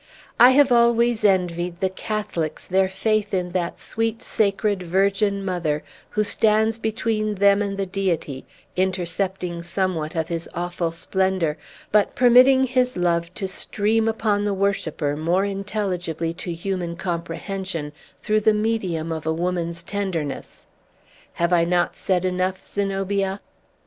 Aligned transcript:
I 0.39 0.49
have 0.57 0.71
always 0.71 1.23
envied 1.23 1.79
the 1.79 1.87
Catholics 1.87 2.65
their 2.65 2.89
faith 2.89 3.35
in 3.35 3.51
that 3.51 3.79
sweet, 3.79 4.23
sacred 4.23 4.81
Virgin 4.81 5.45
Mother, 5.45 5.83
who 6.09 6.23
stands 6.23 6.79
between 6.79 7.35
them 7.35 7.61
and 7.61 7.77
the 7.77 7.85
Deity, 7.85 8.43
intercepting 8.75 9.61
somewhat 9.61 10.15
of 10.15 10.27
his 10.29 10.49
awful 10.55 10.91
splendor, 10.91 11.55
but 11.91 12.15
permitting 12.15 12.63
his 12.63 12.97
love 12.97 13.31
to 13.35 13.47
stream 13.47 14.07
upon 14.07 14.43
the 14.43 14.55
worshipper 14.55 15.15
more 15.15 15.45
intelligibly 15.45 16.33
to 16.33 16.51
human 16.51 16.95
comprehension 16.95 17.91
through 18.23 18.39
the 18.39 18.55
medium 18.55 19.11
of 19.11 19.27
a 19.27 19.31
woman's 19.33 19.83
tenderness. 19.83 20.65
Have 21.33 21.53
I 21.53 21.63
not 21.63 21.95
said 21.95 22.25
enough, 22.25 22.65
Zenobia?" 22.65 23.39